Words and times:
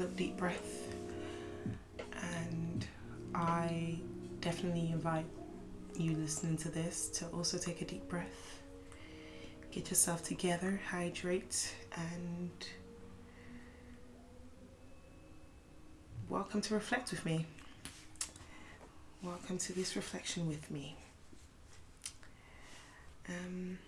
of 0.00 0.16
deep 0.16 0.36
breath 0.36 0.94
And 2.42 2.86
I 3.34 3.98
definitely 4.40 4.90
invite 4.92 5.26
you 5.96 6.16
listening 6.16 6.56
to 6.58 6.70
this 6.70 7.08
to 7.08 7.26
also 7.26 7.58
take 7.58 7.82
a 7.82 7.84
deep 7.84 8.08
breath. 8.08 8.62
Get 9.70 9.90
yourself 9.90 10.24
together, 10.24 10.80
hydrate, 10.90 11.74
and 11.96 12.50
welcome 16.28 16.60
to 16.62 16.74
Reflect 16.74 17.10
with 17.10 17.24
me. 17.24 17.46
Welcome 19.22 19.58
to 19.58 19.72
this 19.72 19.96
reflection 19.96 20.48
with 20.48 20.70
me. 20.70 20.96
Um, 23.28 23.78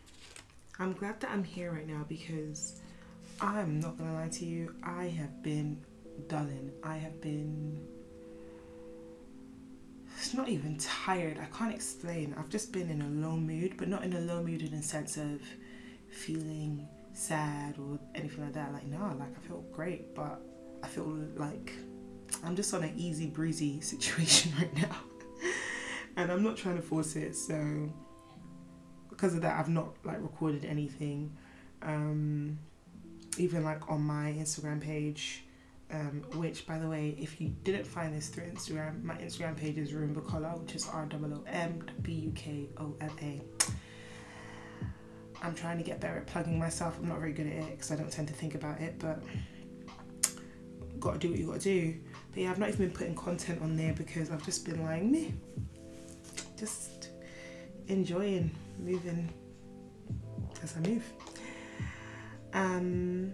I'm 0.79 0.93
glad 0.93 1.21
that 1.21 1.31
I'm 1.31 1.45
here 1.45 1.73
right 1.73 1.89
now 1.89 2.05
because 2.09 2.81
I'm 3.41 3.81
not 3.81 3.99
gonna 3.99 4.15
lie 4.15 4.29
to 4.29 4.45
you, 4.45 4.75
I 4.83 5.07
have 5.07 5.43
been 5.43 5.83
dulling. 6.29 6.73
I 6.83 6.97
have 6.97 7.21
been. 7.21 7.81
It's 10.19 10.35
not 10.35 10.49
even 10.49 10.79
tired. 10.79 11.39
I 11.39 11.47
can't 11.57 11.75
explain. 11.75 12.35
I've 12.39 12.49
just 12.49 12.73
been 12.73 12.91
in 12.91 13.03
a 13.03 13.09
low 13.27 13.37
mood, 13.37 13.75
but 13.77 13.89
not 13.89 14.05
in 14.05 14.13
a 14.13 14.21
low 14.21 14.43
mood 14.43 14.63
in 14.63 14.77
the 14.77 14.83
sense 14.83 15.17
of 15.17 15.41
feeling 16.09 16.87
sad 17.13 17.77
or 17.79 17.99
anything 18.15 18.45
like 18.45 18.53
that. 18.53 18.73
Like, 18.73 18.87
no, 18.87 19.15
like 19.19 19.37
I 19.37 19.47
feel 19.47 19.65
great, 19.73 20.15
but 20.15 20.41
I 20.83 20.87
feel 20.89 21.07
like 21.37 21.73
I'm 22.45 22.57
just 22.57 22.73
on 22.75 22.83
an 22.83 22.95
easy 22.97 23.27
breezy 23.27 23.81
situation 23.93 24.53
right 24.59 24.75
now. 24.77 24.97
and 26.17 26.31
I'm 26.31 26.43
not 26.43 26.57
trying 26.57 26.77
to 26.77 26.83
force 26.83 27.17
it, 27.17 27.35
so 27.35 27.91
because 29.11 29.35
of 29.35 29.43
that 29.43 29.59
I've 29.59 29.69
not 29.69 29.95
like 30.05 30.21
recorded 30.21 30.65
anything. 30.65 31.37
Um 31.83 32.59
even 33.39 33.65
like 33.65 33.91
on 33.91 34.03
my 34.03 34.35
Instagram 34.39 34.81
page. 34.81 35.45
Um, 35.93 36.25
which 36.37 36.67
by 36.67 36.79
the 36.79 36.89
way, 36.89 37.15
if 37.19 37.39
you 37.39 37.55
didn't 37.65 37.87
find 37.87 38.15
this 38.15 38.29
through 38.29 38.45
Instagram, 38.45 39.03
my 39.05 39.15
Instagram 39.17 39.55
page 39.55 39.77
is 39.77 39.93
Room 39.93 40.15
Bukola, 40.15 40.59
which 40.59 40.75
is 40.75 40.89
R 40.89 41.07
O 41.13 41.17
O 41.17 41.45
M 41.47 41.85
B 42.01 42.13
U 42.13 42.33
K 42.35 42.69
O 42.79 42.95
L 43.01 43.11
A. 43.21 43.43
I'm 45.43 45.55
trying 45.55 45.77
to 45.77 45.85
get 45.85 46.01
better 46.01 46.17
at 46.17 46.27
plugging 46.27 46.59
myself. 46.59 46.97
I'm 46.99 47.09
not 47.09 47.19
very 47.19 47.33
good 47.33 47.47
at 47.47 47.53
it 47.53 47.71
because 47.73 47.91
I 47.91 47.97
don't 47.97 48.11
tend 48.11 48.29
to 48.29 48.35
think 48.35 48.55
about 48.55 48.81
it, 48.81 48.99
but 48.99 49.23
gotta 50.99 51.19
do 51.19 51.31
what 51.31 51.39
you 51.39 51.47
gotta 51.47 51.59
do. 51.59 51.95
But 52.31 52.43
yeah, 52.43 52.51
I've 52.51 52.59
not 52.59 52.71
even 52.71 52.87
been 52.87 52.97
putting 52.97 53.15
content 53.15 53.61
on 53.61 53.77
there 53.77 53.93
because 53.93 54.31
I've 54.31 54.45
just 54.45 54.65
been 54.65 54.83
like 54.85 55.03
me, 55.03 55.35
just 56.59 57.11
enjoying 57.89 58.51
moving 58.79 59.31
as 60.63 60.77
I 60.77 60.89
move. 60.89 61.05
Um, 62.55 63.33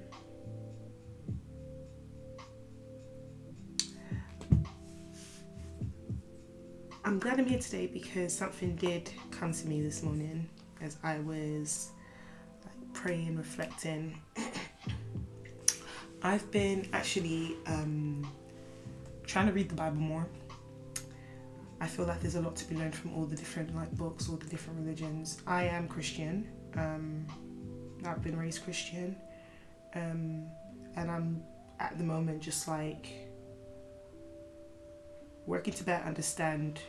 I'm 7.08 7.18
glad 7.18 7.38
I'm 7.38 7.46
here 7.46 7.58
today 7.58 7.86
because 7.86 8.34
something 8.34 8.76
did 8.76 9.10
come 9.30 9.50
to 9.50 9.66
me 9.66 9.80
this 9.80 10.02
morning 10.02 10.46
as 10.82 10.98
I 11.02 11.20
was 11.20 11.92
like 12.66 12.92
praying, 12.92 13.34
reflecting. 13.38 14.20
I've 16.22 16.50
been 16.50 16.86
actually 16.92 17.56
um, 17.66 18.30
trying 19.26 19.46
to 19.46 19.52
read 19.52 19.70
the 19.70 19.74
Bible 19.74 19.96
more. 19.96 20.28
I 21.80 21.86
feel 21.86 22.04
like 22.04 22.20
there's 22.20 22.34
a 22.34 22.42
lot 22.42 22.56
to 22.56 22.68
be 22.68 22.76
learned 22.76 22.94
from 22.94 23.14
all 23.14 23.24
the 23.24 23.36
different 23.36 23.74
like 23.74 23.90
books, 23.92 24.28
all 24.28 24.36
the 24.36 24.44
different 24.44 24.78
religions. 24.78 25.40
I 25.46 25.62
am 25.62 25.88
Christian. 25.88 26.46
Um, 26.76 27.26
I've 28.04 28.22
been 28.22 28.38
raised 28.38 28.64
Christian, 28.64 29.16
um, 29.94 30.46
and 30.94 31.10
I'm 31.10 31.42
at 31.80 31.96
the 31.96 32.04
moment 32.04 32.42
just 32.42 32.68
like 32.68 33.08
working 35.46 35.72
to 35.72 35.84
better 35.84 36.04
understand 36.04 36.82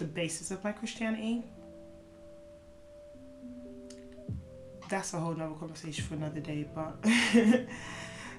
the 0.00 0.06
basis 0.06 0.50
of 0.50 0.64
my 0.64 0.72
Christianity. 0.72 1.44
That's 4.88 5.14
a 5.14 5.20
whole 5.20 5.34
nother 5.34 5.54
conversation 5.54 6.04
for 6.04 6.14
another 6.14 6.40
day, 6.40 6.68
but 6.74 7.00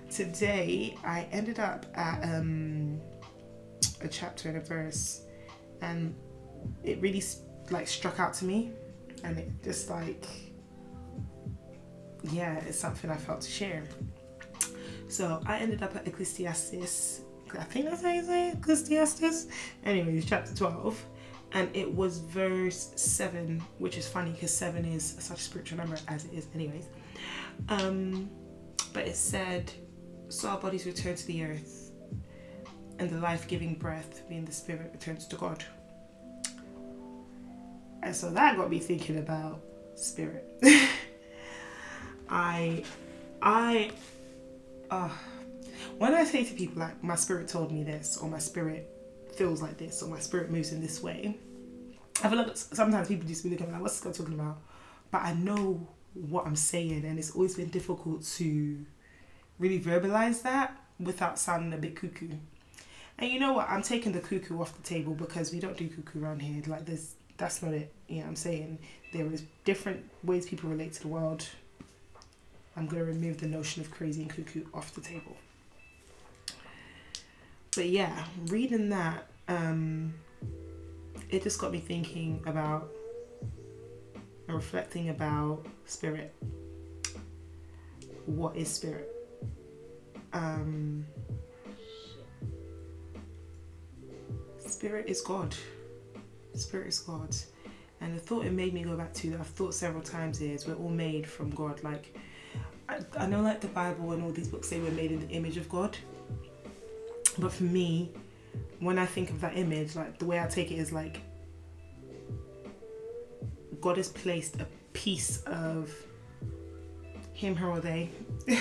today 0.09 0.97
I 1.05 1.27
ended 1.31 1.59
up 1.59 1.85
at 1.93 2.23
um, 2.23 2.99
a 4.01 4.07
chapter 4.07 4.49
and 4.49 4.57
a 4.57 4.61
verse, 4.61 5.21
and 5.81 6.15
it 6.83 6.99
really 6.99 7.23
like 7.69 7.87
struck 7.87 8.19
out 8.19 8.33
to 8.35 8.45
me, 8.45 8.71
and 9.23 9.37
it 9.37 9.49
just 9.63 9.89
like 9.89 10.25
yeah, 12.23 12.59
it's 12.67 12.79
something 12.79 13.09
I 13.09 13.17
felt 13.17 13.41
to 13.41 13.49
share. 13.49 13.83
So 15.07 15.41
I 15.45 15.59
ended 15.59 15.83
up 15.83 15.95
at 15.95 16.07
Ecclesiastes. 16.07 17.21
I 17.57 17.63
think 17.63 17.85
that's 17.85 18.01
how 18.01 18.11
you 18.11 18.23
say 18.23 18.49
it, 18.49 18.55
Ecclesiastes. 18.55 19.47
Anyways, 19.85 20.25
chapter 20.25 20.55
twelve, 20.55 21.01
and 21.53 21.69
it 21.75 21.93
was 21.93 22.19
verse 22.19 22.91
seven, 22.95 23.61
which 23.77 23.97
is 23.97 24.07
funny 24.07 24.31
because 24.31 24.55
seven 24.55 24.85
is 24.85 25.15
such 25.19 25.39
a 25.39 25.41
spiritual 25.41 25.77
number 25.77 25.97
as 26.07 26.25
it 26.25 26.33
is, 26.33 26.47
anyways. 26.55 26.87
Um, 27.69 28.29
but 28.93 29.07
it 29.07 29.15
said 29.15 29.71
so 30.31 30.47
our 30.47 30.57
bodies 30.57 30.85
return 30.85 31.15
to 31.15 31.27
the 31.27 31.43
earth, 31.43 31.91
and 32.99 33.09
the 33.09 33.19
life 33.19 33.47
giving 33.47 33.75
breath, 33.75 34.27
being 34.29 34.45
the 34.45 34.51
spirit, 34.51 34.91
returns 34.93 35.27
to 35.27 35.35
God. 35.35 35.63
And 38.03 38.15
so 38.15 38.31
that 38.31 38.55
got 38.55 38.69
me 38.69 38.79
thinking 38.79 39.17
about 39.17 39.61
spirit. 39.95 40.45
I, 42.29 42.83
I, 43.41 43.91
uh, 44.89 45.09
when 45.97 46.15
I 46.15 46.23
say 46.23 46.45
to 46.45 46.53
people 46.53 46.79
like 46.79 47.03
my 47.03 47.15
spirit 47.15 47.47
told 47.49 47.71
me 47.71 47.83
this, 47.83 48.17
or 48.17 48.29
my 48.29 48.39
spirit 48.39 48.89
feels 49.35 49.61
like 49.61 49.77
this, 49.77 50.01
or 50.01 50.09
my 50.09 50.19
spirit 50.19 50.51
moves 50.51 50.71
in 50.71 50.81
this 50.81 51.01
way, 51.01 51.37
I 52.23 52.29
feel 52.29 52.37
like 52.37 52.55
sometimes 52.55 53.07
people 53.07 53.27
just 53.27 53.43
be 53.43 53.49
looking 53.49 53.71
like, 53.71 53.81
what's 53.81 53.99
this 53.99 54.03
guy 54.03 54.17
talking 54.17 54.39
about? 54.39 54.59
But 55.09 55.23
I 55.23 55.33
know 55.33 55.87
what 56.13 56.45
I'm 56.45 56.55
saying, 56.55 57.05
and 57.05 57.17
it's 57.17 57.31
always 57.31 57.55
been 57.55 57.69
difficult 57.69 58.23
to 58.37 58.85
really 59.59 59.79
verbalize 59.79 60.41
that 60.43 60.77
without 60.99 61.39
sounding 61.39 61.73
a 61.73 61.77
bit 61.77 61.95
cuckoo. 61.95 62.29
And 63.17 63.29
you 63.29 63.39
know 63.39 63.53
what? 63.53 63.69
I'm 63.69 63.81
taking 63.81 64.11
the 64.11 64.19
cuckoo 64.19 64.59
off 64.59 64.75
the 64.75 64.83
table 64.83 65.13
because 65.13 65.51
we 65.51 65.59
don't 65.59 65.77
do 65.77 65.87
cuckoo 65.87 66.23
around 66.23 66.41
here. 66.41 66.63
Like 66.67 66.85
there's 66.85 67.15
that's 67.37 67.61
not 67.61 67.73
it. 67.73 67.93
You 68.07 68.21
know 68.21 68.27
I'm 68.27 68.35
saying? 68.35 68.79
There 69.13 69.25
is 69.31 69.43
different 69.63 70.09
ways 70.23 70.47
people 70.47 70.69
relate 70.69 70.93
to 70.93 71.01
the 71.01 71.07
world. 71.07 71.47
I'm 72.75 72.87
gonna 72.87 73.03
remove 73.03 73.39
the 73.39 73.47
notion 73.47 73.81
of 73.81 73.91
crazy 73.91 74.23
and 74.23 74.31
cuckoo 74.31 74.63
off 74.73 74.93
the 74.93 75.01
table. 75.01 75.35
But 77.75 77.89
yeah, 77.89 78.25
reading 78.47 78.89
that, 78.89 79.27
um, 79.47 80.13
it 81.29 81.43
just 81.43 81.59
got 81.59 81.71
me 81.71 81.79
thinking 81.79 82.43
about 82.45 82.91
and 84.47 84.55
reflecting 84.55 85.09
about 85.09 85.65
spirit. 85.85 86.33
What 88.25 88.55
is 88.55 88.69
spirit? 88.69 89.09
um, 90.33 91.05
spirit 94.59 95.07
is 95.07 95.21
God. 95.21 95.55
Spirit 96.53 96.87
is 96.87 96.99
God. 96.99 97.35
And 98.01 98.15
the 98.15 98.19
thought 98.19 98.45
it 98.45 98.51
made 98.51 98.73
me 98.73 98.83
go 98.83 98.95
back 98.95 99.13
to 99.15 99.29
that 99.31 99.39
I've 99.39 99.47
thought 99.47 99.73
several 99.73 100.01
times 100.01 100.41
is 100.41 100.67
we're 100.67 100.75
all 100.75 100.89
made 100.89 101.27
from 101.27 101.49
God. 101.51 101.83
Like 101.83 102.15
I, 102.89 102.99
I 103.17 103.25
know 103.27 103.41
like 103.41 103.61
the 103.61 103.67
Bible 103.67 104.11
and 104.13 104.23
all 104.23 104.31
these 104.31 104.47
books 104.47 104.67
say 104.69 104.79
we're 104.79 104.91
made 104.91 105.11
in 105.11 105.19
the 105.19 105.29
image 105.29 105.57
of 105.57 105.69
God. 105.69 105.97
But 107.41 107.51
for 107.51 107.63
me, 107.63 108.11
when 108.79 108.99
I 108.99 109.07
think 109.07 109.31
of 109.31 109.41
that 109.41 109.57
image, 109.57 109.95
like 109.95 110.19
the 110.19 110.25
way 110.25 110.39
I 110.39 110.45
take 110.45 110.71
it 110.71 110.75
is 110.75 110.93
like 110.93 111.21
God 113.81 113.97
has 113.97 114.09
placed 114.09 114.61
a 114.61 114.67
piece 114.93 115.41
of 115.47 115.91
him, 117.33 117.55
her, 117.55 117.67
or 117.67 117.79
they 117.79 118.09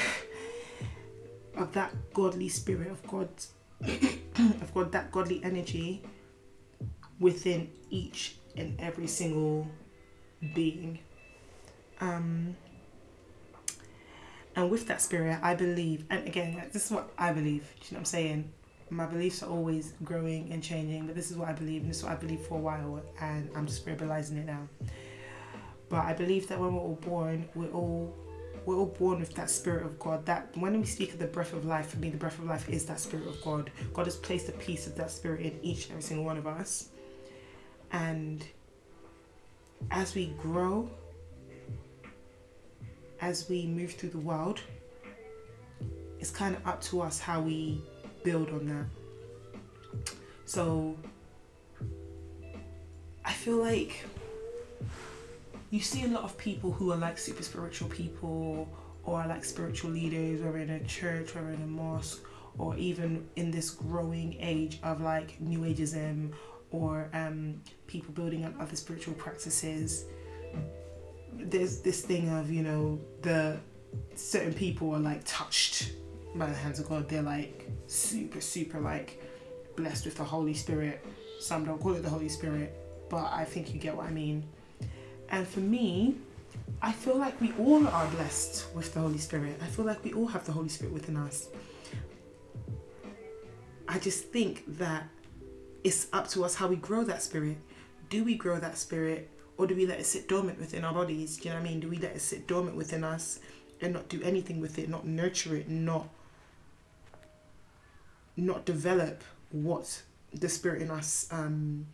of 1.57 1.73
that 1.73 1.95
godly 2.15 2.49
spirit 2.49 2.91
of 2.91 3.07
God 3.07 3.29
of 3.83 4.75
God 4.75 4.93
that 4.93 5.13
godly 5.13 5.45
energy 5.45 6.03
within 7.19 7.71
each 7.91 8.37
and 8.57 8.81
every 8.81 9.07
single 9.07 9.69
being. 10.55 11.01
Um, 12.01 12.57
and 14.57 14.71
with 14.71 14.87
that 14.89 15.03
spirit, 15.03 15.39
I 15.43 15.55
believe, 15.55 16.07
and 16.09 16.27
again, 16.27 16.63
this 16.73 16.87
is 16.87 16.91
what 16.91 17.11
I 17.19 17.33
believe. 17.35 17.71
you 17.83 17.89
know 17.91 17.97
what 17.97 17.99
I'm 17.99 18.05
saying? 18.07 18.53
My 18.91 19.07
beliefs 19.07 19.43
are 19.43 19.51
always 19.51 19.95
growing 20.03 20.53
and 20.53 20.63
changing, 20.63 21.07
but 21.07 21.15
this 21.15 21.31
is 21.31 21.37
what 21.37 21.49
I 21.49 21.53
believe, 21.53 21.83
and 21.83 21.91
this 21.91 21.99
is 21.99 22.05
what 22.05 22.13
I 22.13 22.17
believe 22.17 22.41
for 22.41 22.59
a 22.59 22.61
while, 22.61 23.01
and 23.21 23.49
I'm 23.55 23.67
just 23.67 23.87
verbalizing 23.87 24.39
it 24.39 24.47
now. 24.47 24.69
But 25.89 26.05
I 26.05 26.13
believe 26.13 26.49
that 26.49 26.59
when 26.59 26.75
we're 26.75 26.81
all 26.81 26.99
born, 27.01 27.49
we're 27.55 27.71
all 27.71 28.15
we're 28.67 28.77
all 28.77 28.87
born 28.87 29.21
with 29.21 29.35
that 29.35 29.49
spirit 29.49 29.85
of 29.85 29.99
God. 29.99 30.27
That 30.27 30.55
when 30.57 30.79
we 30.79 30.87
speak 30.87 31.13
of 31.13 31.19
the 31.19 31.27
breath 31.27 31.53
of 31.53 31.65
life, 31.65 31.89
for 31.89 31.99
me, 31.99 32.11
the 32.11 32.19
breath 32.19 32.39
of 32.39 32.45
life 32.45 32.69
is 32.69 32.85
that 32.87 33.01
spirit 33.01 33.27
of 33.27 33.41
God. 33.43 33.71
God 33.95 34.07
has 34.07 34.17
placed 34.17 34.49
a 34.49 34.53
piece 34.53 34.87
of 34.87 34.95
that 34.97 35.11
spirit 35.11 35.41
in 35.41 35.59
each 35.63 35.85
and 35.85 35.93
every 35.93 36.03
single 36.03 36.25
one 36.25 36.37
of 36.37 36.47
us. 36.47 36.89
And 37.93 38.45
as 39.91 40.15
we 40.15 40.35
grow, 40.39 40.91
as 43.21 43.49
we 43.49 43.67
move 43.67 43.95
through 43.95 44.11
the 44.11 44.19
world, 44.19 44.61
it's 46.19 46.31
kind 46.31 46.55
of 46.55 46.67
up 46.67 46.83
to 46.83 47.01
us 47.01 47.19
how 47.19 47.41
we 47.41 47.83
build 48.23 48.51
on 48.51 48.67
that. 48.67 48.87
So 50.45 50.97
I 53.25 53.33
feel 53.33 53.57
like 53.57 54.05
you 55.71 55.81
see 55.81 56.05
a 56.05 56.09
lot 56.09 56.25
of 56.25 56.37
people 56.37 56.73
who 56.73 56.93
are 56.93 56.97
like 56.97 57.19
super 57.19 57.43
spiritual 57.43 57.89
people 57.89 58.69
or 59.05 59.21
are 59.21 59.29
like 59.29 59.45
spiritual 59.45 59.91
leaders, 59.91 60.41
whether 60.43 60.59
in 60.59 60.71
a 60.71 60.85
church, 60.85 61.35
whether 61.35 61.51
in 61.51 61.63
a 61.63 61.67
mosque, 61.67 62.23
or 62.59 62.77
even 62.77 63.27
in 63.37 63.51
this 63.51 63.71
growing 63.71 64.37
age 64.41 64.79
of 64.83 65.01
like 65.01 65.41
New 65.41 65.61
Ageism 65.61 66.33
or 66.73 67.09
um, 67.15 67.61
people 67.87 68.13
building 68.13 68.45
up 68.45 68.53
other 68.61 68.77
spiritual 68.77 69.15
practices. 69.15 70.05
There's 71.33 71.81
this 71.81 72.03
thing 72.03 72.29
of, 72.31 72.51
you 72.51 72.63
know, 72.63 73.01
the 73.23 73.59
certain 74.15 74.53
people 74.53 74.95
are 74.95 74.99
like 75.01 75.23
touched 75.25 75.93
by 76.35 76.47
the 76.47 76.55
hands 76.55 76.79
of 76.79 76.89
God. 76.89 77.09
They're 77.09 77.23
like 77.23 77.69
super, 77.87 78.41
super 78.41 78.81
like 78.81 79.23
blessed 79.77 80.05
with 80.05 80.17
the 80.17 80.25
Holy 80.25 80.55
Spirit. 80.55 81.05
Some 81.41 81.65
don't 81.65 81.81
call 81.81 81.95
it 81.95 82.03
the 82.03 82.11
Holy 82.11 82.29
Spirit, 82.29 82.77
but 83.09 83.31
I 83.33 83.45
think 83.45 83.73
you 83.73 83.81
get 83.81 83.97
what 83.97 84.07
I 84.07 84.11
mean. 84.11 84.45
And 85.31 85.47
for 85.47 85.61
me, 85.61 86.17
I 86.83 86.93
feel 86.93 87.17
like 87.17 87.41
we 87.41 87.53
all 87.59 87.87
are 87.87 88.07
blessed 88.09 88.75
with 88.75 88.93
the 88.95 89.01
Holy 89.01 89.19
Spirit. 89.19 89.59
I 89.63 89.67
feel 89.67 89.85
like 89.85 90.05
we 90.05 90.13
all 90.13 90.27
have 90.27 90.45
the 90.45 90.53
Holy 90.53 90.69
Spirit 90.69 90.93
within 90.93 91.17
us. 91.17 91.49
I 93.89 93.99
just 93.99 94.27
think 94.27 94.65
that 94.79 95.09
it's 95.83 96.07
up 96.13 96.29
to 96.29 96.45
us 96.45 96.55
how 96.55 96.69
we 96.69 96.77
grow 96.77 97.05
that 97.05 97.23
spirit. 97.23 97.57
Do 98.09 98.23
we 98.25 98.35
grow 98.35 98.59
that 98.59 98.79
spirit 98.79 99.31
or 99.57 99.67
do 99.67 99.75
we 99.75 99.87
let 99.87 99.99
it 99.99 100.07
sit 100.07 100.29
dormant 100.29 100.59
within 100.59 100.85
our 100.85 100.93
bodies? 100.93 101.37
Do 101.37 101.49
you 101.49 101.55
know 101.55 101.61
what 101.61 101.67
I 101.67 101.71
mean? 101.71 101.81
Do 101.81 101.89
we 101.89 101.97
let 101.99 102.15
it 102.15 102.21
sit 102.21 102.47
dormant 102.47 102.77
within 102.77 103.03
us 103.05 103.41
and 103.81 103.93
not 103.93 104.09
do 104.09 104.23
anything 104.23 104.61
with 104.61 104.79
it, 104.79 104.89
not 104.89 105.07
nurture 105.07 105.57
it, 105.57 105.69
not 105.69 106.09
not 108.41 108.65
develop 108.65 109.23
what 109.51 110.03
the 110.33 110.49
spirit 110.49 110.81
in 110.81 110.91
us 110.91 111.27
um 111.31 111.87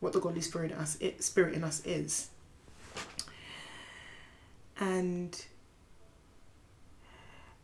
what 0.00 0.12
the 0.12 0.20
godly 0.20 0.40
spirit 0.40 0.70
in 0.70 0.78
us 0.78 0.96
it, 1.00 1.22
spirit 1.22 1.54
in 1.54 1.64
us 1.64 1.82
is. 1.84 2.30
And 4.80 5.44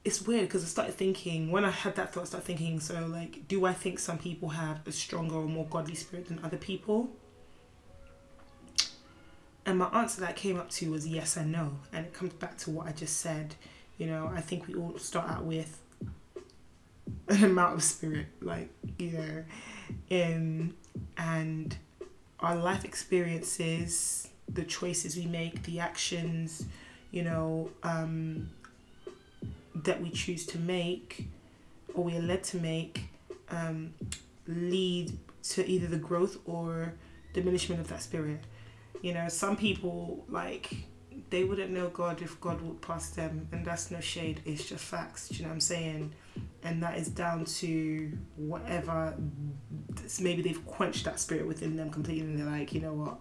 it's 0.05 0.21
weird 0.23 0.43
because 0.43 0.63
I 0.65 0.67
started 0.67 0.95
thinking 0.95 1.51
when 1.51 1.65
I 1.65 1.71
had 1.71 1.95
that 1.97 2.13
thought, 2.13 2.23
I 2.23 2.27
started 2.27 2.47
thinking, 2.47 2.81
so 2.81 3.07
like, 3.07 3.49
do 3.49 3.65
I 3.65 3.73
think 3.73 3.99
some 3.99 4.19
people 4.19 4.51
have 4.51 4.87
a 4.87 4.93
stronger 4.93 5.37
or 5.37 5.47
more 5.47 5.67
godly 5.67 5.95
spirit 5.95 6.29
than 6.29 6.41
other 6.43 6.57
people? 6.57 7.11
And 9.65 9.79
my 9.79 9.87
answer 9.87 10.21
that 10.21 10.37
came 10.37 10.59
up 10.59 10.69
to 10.73 10.91
was 10.91 11.07
yes 11.07 11.37
and 11.39 11.51
no, 11.51 11.79
and 11.93 12.05
it 12.05 12.13
comes 12.13 12.35
back 12.35 12.59
to 12.59 12.71
what 12.71 12.87
I 12.87 12.93
just 12.93 13.19
said. 13.19 13.55
You 13.97 14.07
know, 14.07 14.31
I 14.35 14.43
think 14.43 14.67
we 14.67 14.75
all 14.75 14.99
start 14.99 15.31
out 15.31 15.45
with 15.45 15.81
an 17.29 17.45
amount 17.45 17.75
of 17.75 17.83
spirit, 17.83 18.27
like 18.41 18.71
you 18.99 19.13
know, 19.13 19.45
in 20.09 20.75
and 21.17 21.77
our 22.41 22.57
life 22.57 22.85
experiences, 22.85 24.29
the 24.49 24.65
choices 24.65 25.17
we 25.17 25.27
make, 25.27 25.63
the 25.65 25.81
actions, 25.81 26.67
you 27.11 27.23
know, 27.23 27.71
um, 27.83 28.51
that 29.75 30.01
we 30.03 30.11
choose 30.11 30.45
to 30.47 30.59
make 30.59 31.29
or 31.95 32.05
we 32.05 32.17
are 32.17 32.23
led 32.23 32.43
to 32.43 32.59
make 32.59 33.09
um, 33.51 33.95
lead 34.47 35.17
to 35.43 35.67
either 35.67 35.87
the 35.87 35.97
growth 35.99 36.39
or 36.45 36.93
diminishment 37.33 37.81
of 37.81 37.89
that 37.89 38.03
spirit. 38.03 38.41
You 39.03 39.15
know, 39.15 39.29
some 39.29 39.57
people 39.57 40.25
like 40.29 40.75
they 41.31 41.45
wouldn't 41.45 41.71
know 41.71 41.89
God 41.89 42.23
if 42.23 42.41
God 42.41 42.61
walked 42.61 42.83
past 42.83 43.17
them, 43.17 43.49
and 43.53 43.65
that's 43.65 43.91
no 43.91 44.01
shade, 44.01 44.41
it's 44.45 44.69
just 44.69 44.85
facts. 44.85 45.29
Do 45.29 45.37
you 45.37 45.43
know 45.43 45.49
what 45.49 45.55
I'm 45.55 45.61
saying? 45.61 46.13
And 46.65 46.83
that 46.83 46.97
is 46.97 47.09
down 47.09 47.45
to 47.45 48.17
whatever, 48.37 49.15
maybe 50.21 50.43
they've 50.43 50.65
quenched 50.67 51.05
that 51.05 51.21
spirit 51.21 51.47
within 51.47 51.77
them 51.77 51.91
completely, 51.91 52.27
and 52.27 52.39
they're 52.39 52.47
like, 52.47 52.73
you 52.73 52.81
know 52.81 52.95
what, 52.95 53.19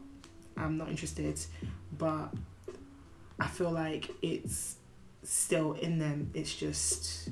I'm 0.58 0.78
not 0.78 0.90
interested. 0.90 1.40
But 1.98 2.34
I 3.40 3.48
feel 3.48 3.72
like 3.72 4.10
it's 4.22 4.78
still 5.24 5.74
in 5.74 6.00
them. 6.00 6.32
It's 6.34 6.56
just 6.56 7.30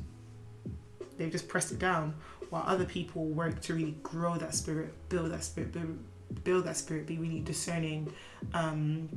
they've 1.17 1.31
just 1.31 1.47
pressed 1.47 1.71
it 1.71 1.79
down. 1.79 2.15
While 2.49 2.63
other 2.65 2.85
people 2.85 3.25
work 3.25 3.61
to 3.61 3.73
really 3.73 3.95
grow 4.03 4.35
that 4.37 4.53
spirit, 4.53 4.93
build 5.07 5.31
that 5.31 5.43
spirit, 5.43 5.71
build, 6.43 6.65
that 6.65 6.75
spirit, 6.75 7.07
be 7.07 7.17
really 7.17 7.39
discerning 7.39 8.11
um, 8.53 9.07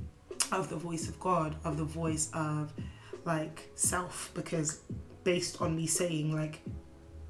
of 0.53 0.69
the 0.71 0.77
voice 0.77 1.09
of 1.09 1.19
God, 1.19 1.57
of 1.65 1.77
the 1.77 1.85
voice 1.85 2.31
of 2.33 2.73
like 3.25 3.69
self, 3.75 4.31
because 4.35 4.83
based 5.25 5.61
on 5.61 5.75
me 5.75 5.87
saying 5.87 6.33
like 6.33 6.61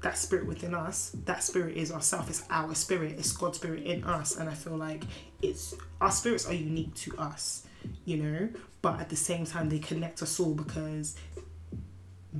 that 0.05 0.19
spirit 0.19 0.45
within 0.45 0.75
us, 0.75 1.15
that 1.25 1.43
spirit 1.43 1.75
is 1.75 1.91
ourself, 1.91 2.29
it's 2.29 2.43
our 2.51 2.75
spirit, 2.75 3.15
it's 3.17 3.31
God's 3.31 3.57
spirit 3.57 3.81
in 3.85 4.03
us, 4.03 4.37
and 4.37 4.47
I 4.47 4.53
feel 4.53 4.77
like 4.77 5.03
it's 5.41 5.73
our 5.99 6.11
spirits 6.11 6.47
are 6.47 6.53
unique 6.53 6.93
to 7.05 7.17
us, 7.17 7.65
you 8.05 8.17
know, 8.17 8.49
but 8.83 8.99
at 8.99 9.09
the 9.09 9.15
same 9.15 9.47
time 9.47 9.67
they 9.67 9.79
connect 9.79 10.21
us 10.21 10.39
all 10.39 10.53
because 10.53 11.15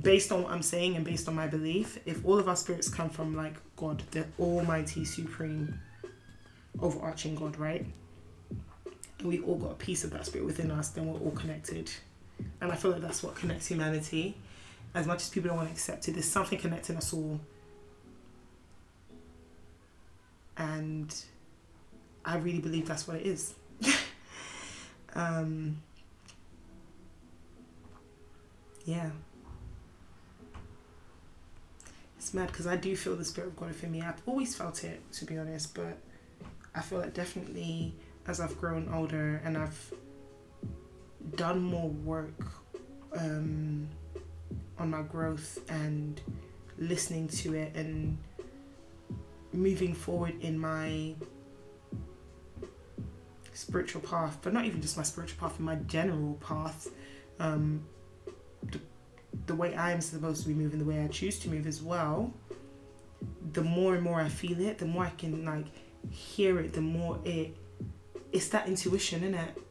based 0.00 0.30
on 0.30 0.44
what 0.44 0.52
I'm 0.52 0.62
saying 0.62 0.94
and 0.94 1.04
based 1.04 1.26
on 1.26 1.34
my 1.34 1.48
belief, 1.48 1.98
if 2.06 2.24
all 2.24 2.38
of 2.38 2.48
our 2.48 2.54
spirits 2.54 2.88
come 2.88 3.10
from 3.10 3.34
like 3.34 3.54
God, 3.74 4.00
the 4.12 4.26
Almighty, 4.38 5.04
Supreme, 5.04 5.80
overarching 6.80 7.34
God, 7.34 7.58
right? 7.58 7.84
And 9.18 9.28
we've 9.28 9.44
all 9.44 9.56
got 9.56 9.72
a 9.72 9.74
piece 9.74 10.04
of 10.04 10.10
that 10.12 10.24
spirit 10.24 10.46
within 10.46 10.70
us, 10.70 10.90
then 10.90 11.06
we're 11.12 11.18
all 11.18 11.32
connected. 11.32 11.90
And 12.60 12.70
I 12.70 12.76
feel 12.76 12.92
like 12.92 13.02
that's 13.02 13.24
what 13.24 13.34
connects 13.34 13.66
humanity. 13.66 14.36
As 14.94 15.04
much 15.04 15.22
as 15.22 15.30
people 15.30 15.48
don't 15.48 15.56
want 15.56 15.68
to 15.68 15.74
accept 15.74 16.06
it, 16.06 16.12
there's 16.12 16.26
something 16.26 16.60
connecting 16.60 16.96
us 16.96 17.12
all. 17.12 17.40
And 20.58 21.14
I 22.24 22.38
really 22.38 22.60
believe 22.60 22.86
that's 22.86 23.06
what 23.06 23.18
it 23.18 23.26
is. 23.26 23.54
um, 25.14 25.80
yeah. 28.84 29.10
It's 32.16 32.34
mad 32.34 32.48
because 32.48 32.66
I 32.66 32.76
do 32.76 32.96
feel 32.96 33.14
the 33.14 33.24
spirit 33.24 33.48
of 33.48 33.56
God 33.56 33.68
within 33.68 33.92
me. 33.92 34.02
I've 34.02 34.20
always 34.26 34.54
felt 34.54 34.82
it, 34.82 35.00
to 35.12 35.24
be 35.24 35.38
honest, 35.38 35.74
but 35.74 35.98
I 36.74 36.80
feel 36.80 36.98
like 36.98 37.14
definitely 37.14 37.94
as 38.26 38.40
I've 38.40 38.58
grown 38.58 38.92
older 38.92 39.40
and 39.44 39.56
I've 39.56 39.92
done 41.36 41.62
more 41.62 41.88
work 41.88 42.34
um, 43.16 43.88
on 44.78 44.90
my 44.90 45.02
growth 45.02 45.58
and 45.68 46.20
listening 46.78 47.28
to 47.28 47.54
it 47.54 47.74
and 47.74 48.18
moving 49.56 49.94
forward 49.94 50.40
in 50.40 50.58
my 50.58 51.14
spiritual 53.52 54.02
path, 54.02 54.38
but 54.42 54.52
not 54.52 54.64
even 54.64 54.80
just 54.80 54.96
my 54.96 55.02
spiritual 55.02 55.38
path, 55.40 55.58
in 55.58 55.64
my 55.64 55.76
general 55.76 56.34
path. 56.34 56.88
Um, 57.40 57.84
the, 58.70 58.80
the 59.46 59.54
way 59.54 59.74
I 59.74 59.92
am 59.92 60.00
supposed 60.00 60.42
to 60.42 60.48
be 60.48 60.54
moving, 60.54 60.78
the 60.78 60.84
way 60.84 61.02
I 61.02 61.08
choose 61.08 61.38
to 61.40 61.48
move 61.48 61.66
as 61.66 61.82
well, 61.82 62.32
the 63.52 63.62
more 63.62 63.94
and 63.94 64.02
more 64.02 64.20
I 64.20 64.28
feel 64.28 64.60
it, 64.60 64.78
the 64.78 64.86
more 64.86 65.04
I 65.04 65.10
can 65.10 65.44
like 65.44 65.66
hear 66.10 66.58
it, 66.60 66.72
the 66.72 66.80
more 66.80 67.18
it 67.24 67.56
it's 68.32 68.48
that 68.48 68.68
intuition, 68.68 69.22
isn't 69.22 69.34
it? 69.34 69.62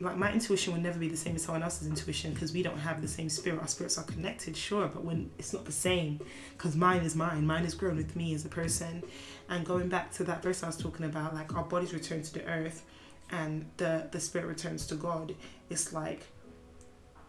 Like 0.00 0.16
my 0.16 0.32
intuition 0.32 0.72
will 0.72 0.80
never 0.80 0.98
be 0.98 1.08
the 1.08 1.16
same 1.16 1.36
as 1.36 1.44
someone 1.44 1.62
else's 1.62 1.86
intuition 1.86 2.34
because 2.34 2.52
we 2.52 2.62
don't 2.62 2.78
have 2.78 3.00
the 3.00 3.08
same 3.08 3.28
spirit. 3.28 3.60
Our 3.60 3.68
spirits 3.68 3.96
are 3.96 4.04
connected, 4.04 4.56
sure, 4.56 4.88
but 4.88 5.04
when 5.04 5.30
it's 5.38 5.52
not 5.52 5.64
the 5.64 5.72
same, 5.72 6.20
because 6.52 6.74
mine 6.74 7.02
is 7.02 7.14
mine. 7.14 7.46
Mine 7.46 7.62
has 7.62 7.74
grown 7.74 7.96
with 7.96 8.16
me 8.16 8.34
as 8.34 8.44
a 8.44 8.48
person. 8.48 9.04
And 9.48 9.64
going 9.64 9.88
back 9.88 10.10
to 10.14 10.24
that 10.24 10.42
verse 10.42 10.62
I 10.64 10.66
was 10.66 10.76
talking 10.76 11.06
about, 11.06 11.34
like 11.34 11.54
our 11.54 11.62
bodies 11.62 11.94
return 11.94 12.22
to 12.22 12.32
the 12.34 12.44
earth, 12.46 12.84
and 13.30 13.66
the 13.76 14.08
the 14.10 14.20
spirit 14.20 14.46
returns 14.46 14.86
to 14.88 14.96
God. 14.96 15.34
It's 15.70 15.92
like 15.92 16.26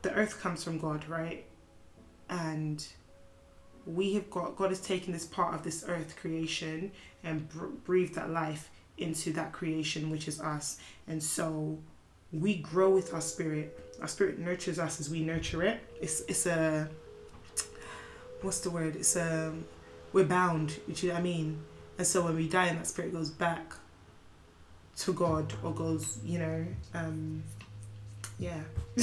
the 0.02 0.14
earth 0.14 0.42
comes 0.42 0.64
from 0.64 0.80
God, 0.80 1.08
right? 1.08 1.46
And 2.30 2.86
we 3.86 4.14
have 4.16 4.30
got 4.32 4.56
God 4.56 4.70
has 4.70 4.82
taken 4.82 5.14
this 5.14 5.26
part 5.26 5.54
of 5.54 5.64
this 5.64 5.86
earth 5.88 6.16
creation 6.16 6.92
and 7.24 7.48
breathed 7.84 8.16
that 8.16 8.32
life 8.32 8.72
into 8.98 9.32
that 9.34 9.52
creation, 9.52 10.10
which 10.10 10.28
is 10.28 10.42
us. 10.42 10.80
And 11.08 11.22
so 11.22 11.80
we 12.40 12.56
grow 12.56 12.90
with 12.90 13.14
our 13.14 13.22
spirit. 13.22 13.80
Our 14.02 14.08
spirit 14.08 14.40
nurtures 14.40 14.80
us 14.80 15.00
as 15.00 15.10
we 15.10 15.22
nurture 15.22 15.64
it. 15.64 15.80
It's 16.02 16.22
it's 16.22 16.46
a 16.46 16.90
what's 18.42 18.60
the 18.60 18.70
word? 18.70 18.96
It's 18.96 19.16
a 19.16 19.54
we're 20.14 20.26
bound, 20.26 20.80
which 20.88 21.04
you 21.04 21.12
what 21.12 21.20
I 21.20 21.24
mean. 21.24 21.60
And 21.98 22.06
so 22.06 22.24
when 22.24 22.36
we 22.36 22.48
die, 22.48 22.68
and 22.68 22.80
that 22.80 22.88
spirit 22.88 23.14
goes 23.14 23.30
back 23.30 23.74
to 25.00 25.14
God 25.14 25.54
or 25.64 25.74
goes, 25.74 26.20
you 26.24 26.40
know, 26.40 26.66
um, 26.94 27.44
yeah. 28.40 28.62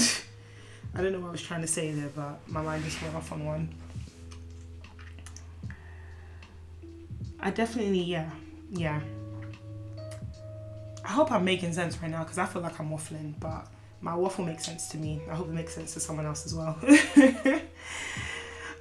I 0.95 1.01
don't 1.01 1.13
know 1.13 1.21
what 1.21 1.29
I 1.29 1.33
was 1.33 1.43
trying 1.43 1.63
to 1.63 1.67
say 1.67 1.91
there, 1.93 2.11
but 2.15 2.41
my 2.49 2.63
mind 2.63 2.85
just 2.85 3.01
went 3.03 3.15
off 3.15 3.33
on 3.33 3.45
one. 3.45 3.75
I 7.41 7.51
definitely, 7.51 8.03
yeah, 8.03 8.31
yeah. 8.71 9.01
I 11.05 11.09
hope 11.09 11.33
I'm 11.33 11.45
making 11.45 11.73
sense 11.73 12.01
right 12.01 12.11
now 12.11 12.23
because 12.23 12.39
I 12.39 12.47
feel 12.47 12.63
like 12.63 12.79
I'm 12.79 12.91
waffling, 12.91 13.35
but 13.41 13.67
my 14.01 14.15
waffle 14.15 14.45
makes 14.45 14.65
sense 14.65 14.89
to 14.89 14.97
me. 14.97 15.23
I 15.31 15.35
hope 15.35 15.49
it 15.49 15.53
makes 15.53 15.75
sense 15.75 15.95
to 15.95 16.01
someone 16.01 16.27
else 16.27 16.47
as 16.47 16.55
well. 16.55 16.79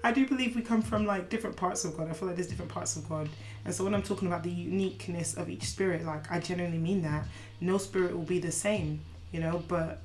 I 0.03 0.11
do 0.11 0.27
believe 0.27 0.55
we 0.55 0.63
come 0.63 0.81
from 0.81 1.05
like 1.05 1.29
different 1.29 1.55
parts 1.55 1.85
of 1.85 1.95
God. 1.95 2.09
I 2.09 2.13
feel 2.13 2.27
like 2.27 2.35
there's 2.35 2.47
different 2.47 2.71
parts 2.71 2.95
of 2.95 3.07
God. 3.07 3.29
And 3.65 3.73
so 3.73 3.83
when 3.83 3.93
I'm 3.93 4.01
talking 4.01 4.27
about 4.27 4.43
the 4.43 4.49
uniqueness 4.49 5.35
of 5.35 5.49
each 5.49 5.63
spirit, 5.63 6.03
like 6.03 6.31
I 6.31 6.39
genuinely 6.39 6.79
mean 6.79 7.03
that. 7.03 7.25
No 7.59 7.77
spirit 7.77 8.15
will 8.15 8.23
be 8.23 8.39
the 8.39 8.51
same, 8.51 9.01
you 9.31 9.39
know, 9.39 9.63
but 9.67 10.01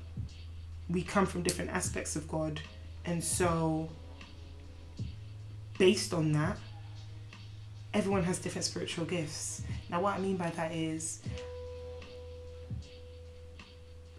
we 0.89 1.01
come 1.01 1.25
from 1.25 1.41
different 1.41 1.71
aspects 1.71 2.15
of 2.15 2.27
God. 2.27 2.61
And 3.05 3.23
so 3.23 3.89
based 5.79 6.13
on 6.13 6.31
that, 6.33 6.57
everyone 7.93 8.23
has 8.23 8.37
different 8.37 8.65
spiritual 8.65 9.05
gifts. 9.05 9.63
Now 9.89 10.01
what 10.01 10.15
I 10.15 10.19
mean 10.19 10.37
by 10.37 10.51
that 10.51 10.73
is 10.73 11.21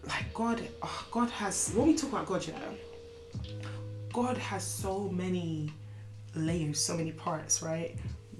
like 0.07 0.33
God 0.33 0.61
oh, 0.81 1.05
God 1.11 1.29
has 1.31 1.71
when 1.75 1.87
we 1.87 1.95
talk 1.95 2.11
about 2.11 2.25
God, 2.25 2.45
you 2.45 2.53
know, 2.53 3.57
God 4.13 4.37
has 4.37 4.63
so 4.63 5.09
many 5.09 5.71
layers, 6.35 6.79
so 6.79 6.95
many 6.95 7.11
parts, 7.11 7.61
right? 7.61 7.95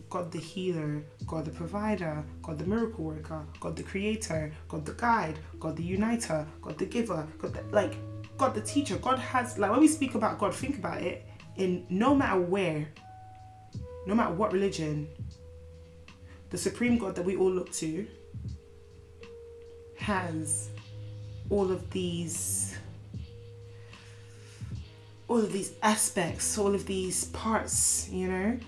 God 0.10 0.32
the 0.32 0.40
healer, 0.40 1.04
God 1.28 1.46
the 1.46 1.52
provider, 1.52 2.24
God 2.42 2.58
the 2.58 2.66
miracle 2.66 3.06
worker, 3.06 3.46
God 3.60 3.76
the 3.76 3.84
creator, 3.84 4.52
God 4.68 4.86
the 4.86 4.94
guide, 4.94 5.38
God 5.60 5.76
the 5.76 5.84
uniter, 5.84 6.48
God 6.62 6.78
the 6.78 6.86
giver, 6.86 7.28
God 7.38 7.54
the 7.54 7.64
like 7.72 7.96
God 8.38 8.56
the 8.56 8.62
teacher. 8.62 8.98
God 8.98 9.20
has 9.20 9.58
like 9.58 9.72
when 9.72 9.80
we 9.80 9.88
speak 9.88 10.16
about 10.16 10.40
God, 10.40 10.56
think 10.56 10.78
about 10.78 11.02
it 11.02 11.28
in 11.58 11.86
no 11.90 12.16
matter 12.16 12.40
where, 12.40 12.88
no 14.08 14.16
matter 14.16 14.34
what 14.34 14.52
religion, 14.52 15.08
the 16.50 16.58
supreme 16.58 16.98
God 16.98 17.16
that 17.16 17.24
we 17.26 17.36
all 17.36 17.52
look 17.52 17.72
to 17.74 18.08
has 19.98 20.70
all 21.50 21.72
of 21.72 21.90
these 21.90 22.78
all 25.30 25.38
of 25.38 25.54
these 25.54 25.74
aspects, 25.84 26.58
all 26.58 26.74
of 26.74 26.88
these 26.88 27.26
parts, 27.26 28.10
you 28.10 28.28
know. 28.28 28.60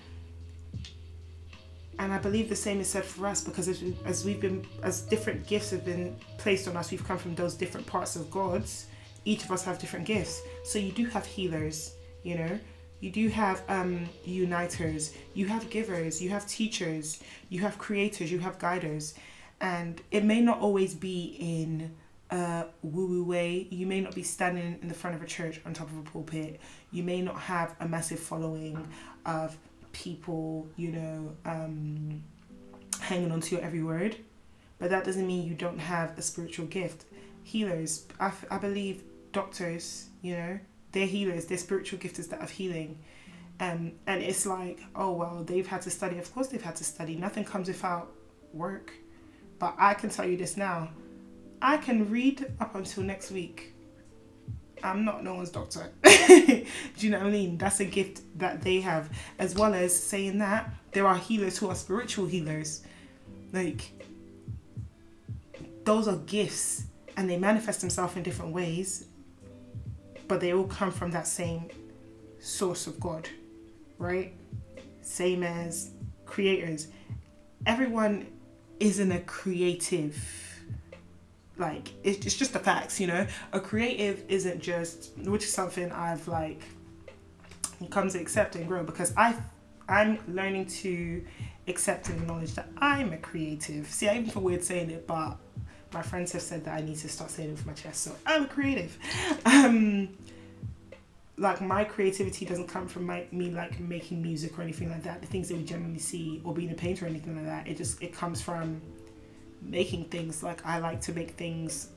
And 1.98 2.12
I 2.12 2.18
believe 2.18 2.48
the 2.48 2.56
same 2.56 2.80
is 2.80 2.88
said 2.88 3.04
for 3.04 3.26
us 3.26 3.42
because 3.42 3.68
as, 3.68 3.82
we, 3.82 3.96
as 4.04 4.24
we've 4.24 4.40
been, 4.40 4.64
as 4.82 5.02
different 5.02 5.46
gifts 5.46 5.70
have 5.70 5.84
been 5.84 6.16
placed 6.38 6.68
on 6.68 6.76
us, 6.76 6.90
we've 6.90 7.04
come 7.04 7.18
from 7.18 7.34
those 7.34 7.54
different 7.54 7.86
parts 7.86 8.16
of 8.16 8.30
God's. 8.30 8.86
Each 9.24 9.44
of 9.44 9.50
us 9.50 9.64
have 9.64 9.78
different 9.78 10.06
gifts. 10.06 10.40
So 10.64 10.78
you 10.78 10.92
do 10.92 11.06
have 11.06 11.26
healers, 11.26 11.94
you 12.22 12.36
know. 12.36 12.58
You 13.00 13.10
do 13.10 13.28
have 13.28 13.62
um, 13.68 14.08
uniters, 14.24 15.12
you 15.34 15.46
have 15.46 15.68
givers, 15.68 16.22
you 16.22 16.30
have 16.30 16.46
teachers, 16.46 17.20
you 17.48 17.60
have 17.60 17.76
creators, 17.76 18.30
you 18.30 18.38
have 18.38 18.60
guiders. 18.60 19.14
And 19.60 20.00
it 20.12 20.24
may 20.24 20.40
not 20.40 20.60
always 20.60 20.94
be 20.94 21.36
in 21.40 21.92
uh, 22.32 22.64
woo 22.82 23.06
woo 23.06 23.24
way. 23.24 23.68
You 23.70 23.86
may 23.86 24.00
not 24.00 24.14
be 24.14 24.22
standing 24.22 24.78
in 24.80 24.88
the 24.88 24.94
front 24.94 25.14
of 25.14 25.22
a 25.22 25.26
church 25.26 25.60
on 25.66 25.74
top 25.74 25.88
of 25.88 25.98
a 25.98 26.02
pulpit. 26.02 26.60
You 26.90 27.02
may 27.02 27.20
not 27.20 27.38
have 27.38 27.76
a 27.78 27.86
massive 27.86 28.18
following 28.18 28.88
of 29.26 29.56
people, 29.92 30.66
you 30.76 30.92
know, 30.92 31.36
um, 31.44 32.24
hanging 33.00 33.30
on 33.30 33.42
to 33.42 33.56
your 33.56 33.64
every 33.64 33.82
word. 33.82 34.16
But 34.78 34.90
that 34.90 35.04
doesn't 35.04 35.26
mean 35.26 35.46
you 35.46 35.54
don't 35.54 35.78
have 35.78 36.18
a 36.18 36.22
spiritual 36.22 36.66
gift. 36.66 37.04
Healers, 37.44 38.06
I, 38.18 38.32
I 38.50 38.56
believe 38.56 39.02
doctors, 39.32 40.06
you 40.22 40.34
know, 40.34 40.58
they're 40.92 41.06
healers, 41.06 41.44
they're 41.44 41.58
spiritual 41.58 41.98
gifters 41.98 42.30
that 42.30 42.40
of 42.40 42.50
healing. 42.50 42.98
Um, 43.60 43.92
and 44.06 44.22
it's 44.22 44.46
like, 44.46 44.80
oh, 44.96 45.12
well, 45.12 45.44
they've 45.44 45.66
had 45.66 45.82
to 45.82 45.90
study. 45.90 46.18
Of 46.18 46.32
course, 46.34 46.48
they've 46.48 46.62
had 46.62 46.76
to 46.76 46.84
study. 46.84 47.14
Nothing 47.14 47.44
comes 47.44 47.68
without 47.68 48.10
work. 48.54 48.92
But 49.58 49.74
I 49.78 49.94
can 49.94 50.08
tell 50.08 50.26
you 50.26 50.36
this 50.36 50.56
now 50.56 50.88
I 51.62 51.76
can 51.76 52.10
read 52.10 52.44
up 52.60 52.74
until 52.74 53.04
next 53.04 53.30
week. 53.30 53.72
I'm 54.82 55.04
not 55.04 55.22
no 55.22 55.34
one's 55.34 55.50
doctor. 55.50 55.92
Do 56.02 56.66
you 56.98 57.10
know 57.10 57.18
what 57.18 57.28
I 57.28 57.30
mean? 57.30 57.56
That's 57.56 57.78
a 57.78 57.84
gift 57.84 58.22
that 58.40 58.62
they 58.62 58.80
have. 58.80 59.16
As 59.38 59.54
well 59.54 59.72
as 59.72 59.96
saying 59.96 60.38
that 60.38 60.74
there 60.90 61.06
are 61.06 61.16
healers 61.16 61.56
who 61.56 61.68
are 61.68 61.76
spiritual 61.76 62.26
healers. 62.26 62.82
Like, 63.52 63.92
those 65.84 66.08
are 66.08 66.16
gifts 66.16 66.86
and 67.16 67.30
they 67.30 67.36
manifest 67.36 67.80
themselves 67.80 68.16
in 68.16 68.24
different 68.24 68.52
ways, 68.52 69.06
but 70.26 70.40
they 70.40 70.52
all 70.52 70.64
come 70.64 70.90
from 70.90 71.12
that 71.12 71.28
same 71.28 71.68
source 72.40 72.88
of 72.88 72.98
God, 72.98 73.28
right? 73.98 74.34
Same 75.02 75.44
as 75.44 75.92
creators. 76.26 76.88
Everyone 77.66 78.26
isn't 78.80 79.12
a 79.12 79.20
creative 79.20 80.51
like 81.58 81.92
it's 82.02 82.34
just 82.34 82.52
the 82.52 82.58
facts 82.58 83.00
you 83.00 83.06
know? 83.06 83.26
A 83.52 83.60
creative 83.60 84.24
isn't 84.28 84.60
just 84.60 85.12
which 85.18 85.44
is 85.44 85.52
something 85.52 85.90
i've 85.92 86.26
like 86.28 86.62
come 87.90 88.08
to 88.08 88.18
accept 88.18 88.56
and 88.56 88.66
grow 88.66 88.82
because 88.82 89.12
i 89.16 89.36
i'm 89.88 90.18
learning 90.28 90.66
to 90.66 91.24
accept 91.68 92.08
and 92.08 92.20
acknowledge 92.22 92.54
that 92.54 92.68
i'm 92.78 93.12
a 93.12 93.18
creative. 93.18 93.86
See 93.86 94.08
i 94.08 94.14
even 94.14 94.30
feel 94.30 94.42
weird 94.42 94.64
saying 94.64 94.90
it 94.90 95.06
but 95.06 95.36
my 95.92 96.02
friends 96.02 96.32
have 96.32 96.42
said 96.42 96.64
that 96.64 96.74
i 96.78 96.80
need 96.80 96.96
to 96.96 97.08
start 97.08 97.30
saying 97.30 97.50
it 97.50 97.52
with 97.52 97.66
my 97.66 97.74
chest 97.74 98.02
so 98.02 98.12
i'm 98.26 98.44
a 98.44 98.48
creative. 98.48 98.98
Um 99.46 100.08
like 101.38 101.60
my 101.60 101.82
creativity 101.82 102.44
doesn't 102.44 102.68
come 102.68 102.86
from 102.86 103.06
my, 103.06 103.24
me 103.32 103.50
like 103.50 103.80
making 103.80 104.22
music 104.22 104.56
or 104.58 104.62
anything 104.62 104.90
like 104.90 105.02
that. 105.02 105.20
The 105.22 105.26
things 105.26 105.48
that 105.48 105.56
we 105.56 105.64
generally 105.64 105.98
see 105.98 106.40
or 106.44 106.52
being 106.52 106.70
a 106.70 106.74
painter 106.74 107.06
or 107.06 107.08
anything 107.08 107.34
like 107.34 107.46
that 107.46 107.66
it 107.66 107.76
just 107.76 108.00
it 108.02 108.14
comes 108.14 108.40
from 108.40 108.80
making 109.64 110.04
things 110.06 110.42
like 110.42 110.64
I 110.66 110.78
like 110.78 111.00
to 111.02 111.12
make 111.12 111.30
things 111.32 111.88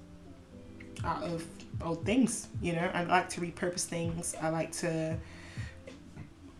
out 1.04 1.24
of 1.24 1.46
old 1.84 2.06
things, 2.06 2.48
you 2.62 2.74
know, 2.74 2.90
I 2.94 3.04
like 3.04 3.30
to 3.30 3.42
repurpose 3.42 3.86
things, 3.86 4.36
I 4.42 4.50
like 4.50 4.72
to 4.74 5.18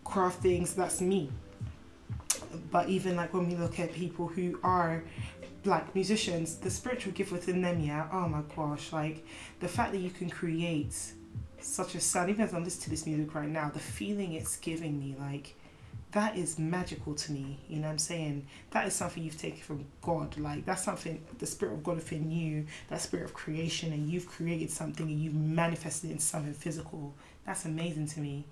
craft 0.04 0.42
things, 0.42 0.74
that's 0.74 1.02
me. 1.02 1.30
But 2.72 2.90
even 2.90 3.16
like 3.16 3.34
when 3.34 3.48
we 3.48 3.56
look 3.56 3.80
at 3.80 3.94
people 3.94 4.28
who 4.28 4.60
are 4.64 5.04
like 5.64 5.96
musicians, 5.96 6.58
the 6.58 6.70
spiritual 6.70 7.14
gift 7.14 7.32
within 7.32 7.62
them, 7.62 7.80
yeah, 7.80 8.08
oh 8.12 8.28
my 8.28 8.42
gosh, 8.56 8.92
like 8.94 9.26
the 9.60 9.68
fact 9.68 9.94
that 9.94 10.00
you 10.00 10.10
can 10.10 10.30
create 10.30 10.96
such 11.60 11.96
a 11.96 12.00
sound, 12.00 12.30
even 12.30 12.44
as 12.44 12.54
I'm 12.54 12.64
listening 12.64 12.84
to 12.84 12.90
this 12.92 13.06
music 13.06 13.34
right 13.34 13.50
now, 13.50 13.70
the 13.70 13.80
feeling 13.80 14.34
it's 14.34 14.58
giving 14.58 15.00
me, 15.00 15.16
like 15.20 15.56
that 16.16 16.38
is 16.38 16.58
magical 16.58 17.14
to 17.14 17.34
me. 17.34 17.60
You 17.68 17.80
know 17.80 17.90
I'm 17.90 17.98
saying? 17.98 18.48
That 18.72 18.88
is 18.88 18.94
something 18.94 19.22
you've 19.22 19.38
taken 19.38 19.60
from 19.60 19.86
God. 20.02 20.38
Like 20.38 20.66
that's 20.66 20.86
something 20.86 21.22
the 21.40 21.46
spirit 21.46 21.74
of 21.74 21.84
God 21.84 21.98
within 21.98 22.32
you, 22.32 22.68
that 22.88 23.02
spirit 23.02 23.26
of 23.26 23.34
creation, 23.34 23.92
and 23.92 24.10
you've 24.10 24.26
created 24.26 24.72
something 24.72 25.06
and 25.06 25.20
you've 25.20 25.36
manifested 25.36 26.10
it 26.10 26.14
into 26.14 26.24
something 26.24 26.54
physical. 26.54 27.14
That's 27.46 27.66
amazing 27.66 28.08
to 28.08 28.22
me. 28.22 28.46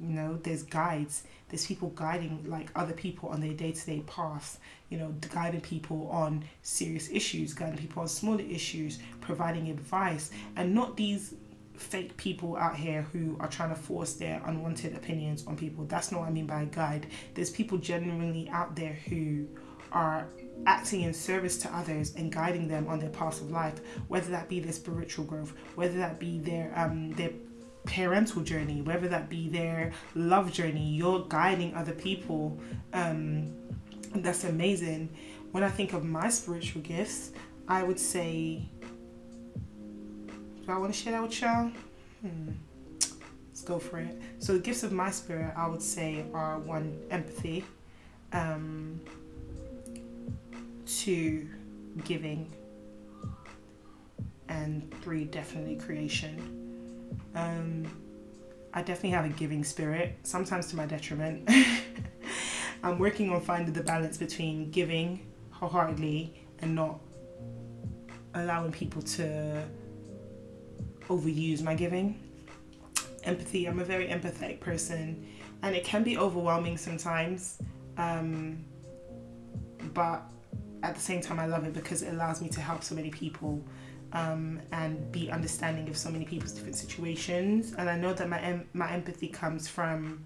You 0.00 0.08
know, 0.08 0.38
there's 0.42 0.62
guides, 0.62 1.24
there's 1.50 1.66
people 1.66 1.90
guiding 1.90 2.42
like 2.48 2.70
other 2.74 2.94
people 2.94 3.28
on 3.28 3.42
their 3.42 3.52
day 3.52 3.72
to 3.72 3.86
day 3.86 4.02
path, 4.06 4.58
you 4.88 4.96
know, 4.96 5.14
guiding 5.28 5.60
people 5.60 6.08
on 6.10 6.42
serious 6.62 7.10
issues, 7.10 7.52
guiding 7.52 7.76
people 7.76 8.00
on 8.00 8.08
smaller 8.08 8.40
issues, 8.40 8.98
providing 9.20 9.68
advice, 9.68 10.30
and 10.56 10.74
not 10.74 10.96
these 10.96 11.34
fake 11.80 12.16
people 12.16 12.56
out 12.56 12.76
here 12.76 13.02
who 13.12 13.36
are 13.40 13.48
trying 13.48 13.70
to 13.70 13.74
force 13.74 14.12
their 14.14 14.42
unwanted 14.44 14.94
opinions 14.94 15.46
on 15.46 15.56
people. 15.56 15.84
That's 15.84 16.12
not 16.12 16.20
what 16.20 16.28
I 16.28 16.32
mean 16.32 16.46
by 16.46 16.66
guide. 16.66 17.06
There's 17.34 17.50
people 17.50 17.78
genuinely 17.78 18.48
out 18.50 18.76
there 18.76 18.98
who 19.08 19.46
are 19.92 20.28
acting 20.66 21.02
in 21.02 21.14
service 21.14 21.56
to 21.58 21.74
others 21.74 22.14
and 22.16 22.30
guiding 22.30 22.68
them 22.68 22.86
on 22.86 23.00
their 23.00 23.08
path 23.08 23.40
of 23.40 23.50
life, 23.50 23.80
whether 24.08 24.30
that 24.30 24.48
be 24.48 24.60
their 24.60 24.72
spiritual 24.72 25.24
growth, 25.24 25.54
whether 25.74 25.96
that 25.96 26.20
be 26.20 26.38
their 26.38 26.70
um 26.76 27.12
their 27.12 27.30
parental 27.86 28.42
journey, 28.42 28.82
whether 28.82 29.08
that 29.08 29.30
be 29.30 29.48
their 29.48 29.90
love 30.14 30.52
journey, 30.52 30.90
you're 30.90 31.24
guiding 31.28 31.74
other 31.74 31.92
people. 31.92 32.58
Um 32.92 33.54
that's 34.16 34.44
amazing. 34.44 35.08
When 35.52 35.64
I 35.64 35.70
think 35.70 35.94
of 35.94 36.04
my 36.04 36.28
spiritual 36.28 36.82
gifts, 36.82 37.32
I 37.66 37.82
would 37.82 37.98
say 37.98 38.68
I 40.70 40.78
want 40.78 40.92
to 40.94 40.98
share 40.98 41.12
that 41.12 41.22
with 41.22 41.40
y'all? 41.40 41.70
Hmm. 42.22 42.50
Let's 43.48 43.62
go 43.62 43.78
for 43.78 43.98
it. 43.98 44.16
So 44.38 44.54
the 44.54 44.58
gifts 44.58 44.82
of 44.82 44.92
my 44.92 45.10
spirit, 45.10 45.52
I 45.56 45.66
would 45.66 45.82
say, 45.82 46.24
are 46.32 46.58
one 46.58 46.98
empathy, 47.10 47.64
um, 48.32 49.00
two 50.86 51.48
giving, 52.04 52.52
and 54.48 54.94
three 55.02 55.24
definitely 55.24 55.76
creation. 55.76 57.18
Um, 57.34 57.86
I 58.72 58.82
definitely 58.82 59.10
have 59.10 59.24
a 59.24 59.30
giving 59.30 59.64
spirit, 59.64 60.18
sometimes 60.22 60.68
to 60.68 60.76
my 60.76 60.86
detriment. 60.86 61.48
I'm 62.82 62.98
working 62.98 63.30
on 63.30 63.40
finding 63.40 63.74
the 63.74 63.82
balance 63.82 64.16
between 64.16 64.70
giving 64.70 65.26
wholeheartedly 65.50 66.34
and 66.60 66.74
not 66.74 66.98
allowing 68.34 68.72
people 68.72 69.02
to 69.02 69.64
overuse 71.10 71.62
my 71.62 71.74
giving. 71.74 72.18
Empathy, 73.24 73.66
I'm 73.66 73.80
a 73.80 73.84
very 73.84 74.08
empathetic 74.08 74.60
person 74.60 75.26
and 75.62 75.74
it 75.76 75.84
can 75.84 76.02
be 76.02 76.16
overwhelming 76.16 76.76
sometimes. 76.76 77.58
Um, 77.98 78.64
but 79.92 80.30
at 80.82 80.94
the 80.94 81.00
same 81.00 81.20
time, 81.20 81.38
I 81.38 81.46
love 81.46 81.64
it 81.64 81.74
because 81.74 82.02
it 82.02 82.12
allows 82.12 82.40
me 82.40 82.48
to 82.50 82.60
help 82.60 82.82
so 82.82 82.94
many 82.94 83.10
people 83.10 83.62
um, 84.12 84.60
and 84.72 85.10
be 85.12 85.30
understanding 85.30 85.88
of 85.88 85.96
so 85.96 86.10
many 86.10 86.24
people's 86.24 86.52
different 86.52 86.76
situations. 86.76 87.74
And 87.76 87.88
I 87.88 87.96
know 87.96 88.12
that 88.14 88.28
my 88.28 88.40
em- 88.40 88.68
my 88.72 88.90
empathy 88.90 89.28
comes 89.28 89.68
from 89.68 90.24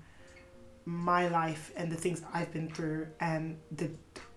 my 0.87 1.29
life 1.29 1.73
and 1.77 1.91
the 1.91 1.97
things 1.97 2.23
I've 2.33 2.53
been 2.53 2.69
through 2.69 3.09
and 3.21 3.57
the 3.73 3.91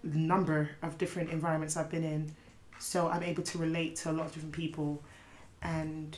number 0.04 0.72
of 0.82 0.98
different 0.98 1.30
environments 1.30 1.78
I've 1.78 1.90
been 1.90 2.04
in. 2.04 2.32
So 2.80 3.08
I'm 3.08 3.24
able 3.24 3.44
to 3.44 3.58
relate 3.58 3.96
to 3.98 4.12
a 4.12 4.14
lot 4.14 4.28
of 4.28 4.34
different 4.34 4.56
people. 4.56 5.04
And 5.62 6.18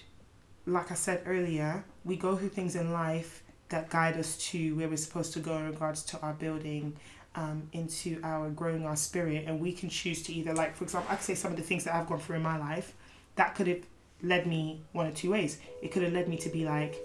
like 0.69 0.91
I 0.91 0.95
said 0.95 1.23
earlier, 1.25 1.83
we 2.05 2.15
go 2.15 2.35
through 2.35 2.49
things 2.49 2.75
in 2.75 2.91
life 2.91 3.43
that 3.69 3.89
guide 3.89 4.17
us 4.17 4.37
to 4.49 4.75
where 4.75 4.87
we're 4.87 4.97
supposed 4.97 5.33
to 5.33 5.39
go 5.39 5.57
in 5.57 5.67
regards 5.67 6.03
to 6.03 6.19
our 6.21 6.33
building 6.33 6.95
um, 7.35 7.69
into 7.73 8.19
our 8.23 8.49
growing 8.49 8.85
our 8.85 8.95
spirit. 8.95 9.45
And 9.47 9.59
we 9.59 9.71
can 9.71 9.89
choose 9.89 10.23
to 10.23 10.33
either, 10.33 10.53
like, 10.53 10.75
for 10.75 10.83
example, 10.83 11.11
I 11.11 11.15
could 11.15 11.25
say 11.25 11.35
some 11.35 11.51
of 11.51 11.57
the 11.57 11.63
things 11.63 11.83
that 11.83 11.95
I've 11.95 12.07
gone 12.07 12.19
through 12.19 12.37
in 12.37 12.41
my 12.41 12.57
life 12.57 12.93
that 13.35 13.55
could 13.55 13.67
have 13.67 13.83
led 14.21 14.47
me 14.47 14.81
one 14.91 15.07
or 15.07 15.11
two 15.11 15.31
ways. 15.31 15.59
It 15.81 15.91
could 15.91 16.03
have 16.03 16.13
led 16.13 16.27
me 16.27 16.37
to 16.37 16.49
be 16.49 16.65
like, 16.65 16.95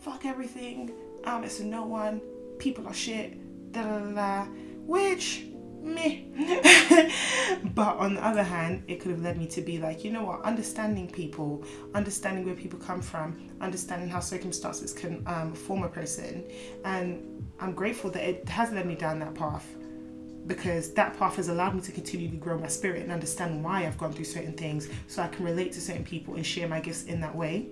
fuck 0.00 0.24
everything, 0.24 0.92
I'm 1.24 1.40
missing 1.40 1.70
no 1.70 1.84
one, 1.84 2.20
people 2.58 2.86
are 2.86 2.94
shit, 2.94 3.72
da 3.72 3.82
da 3.82 3.98
da 3.98 4.10
da, 4.12 4.44
which 4.86 5.46
me. 5.86 6.30
but 7.74 7.96
on 7.96 8.14
the 8.14 8.24
other 8.24 8.42
hand, 8.42 8.84
it 8.88 9.00
could 9.00 9.10
have 9.10 9.22
led 9.22 9.38
me 9.38 9.46
to 9.46 9.60
be 9.60 9.78
like, 9.78 10.04
you 10.04 10.10
know 10.10 10.24
what, 10.24 10.42
understanding 10.42 11.08
people, 11.08 11.64
understanding 11.94 12.44
where 12.44 12.54
people 12.54 12.78
come 12.78 13.00
from, 13.00 13.50
understanding 13.60 14.08
how 14.08 14.20
circumstances 14.20 14.92
can 14.92 15.22
um, 15.26 15.54
form 15.54 15.82
a 15.82 15.88
person. 15.88 16.44
And 16.84 17.46
I'm 17.60 17.72
grateful 17.72 18.10
that 18.10 18.22
it 18.22 18.48
has 18.48 18.72
led 18.72 18.86
me 18.86 18.94
down 18.94 19.18
that 19.20 19.34
path 19.34 19.66
because 20.46 20.92
that 20.94 21.18
path 21.18 21.36
has 21.36 21.48
allowed 21.48 21.74
me 21.74 21.80
to 21.80 21.92
continue 21.92 22.28
to 22.30 22.36
grow 22.36 22.58
my 22.58 22.68
spirit 22.68 23.02
and 23.02 23.10
understand 23.10 23.64
why 23.64 23.84
I've 23.84 23.98
gone 23.98 24.12
through 24.12 24.26
certain 24.26 24.52
things 24.52 24.88
so 25.08 25.22
I 25.22 25.28
can 25.28 25.44
relate 25.44 25.72
to 25.72 25.80
certain 25.80 26.04
people 26.04 26.34
and 26.34 26.46
share 26.46 26.68
my 26.68 26.80
gifts 26.80 27.04
in 27.04 27.20
that 27.20 27.34
way. 27.34 27.68